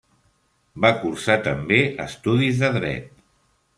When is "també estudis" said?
1.49-2.63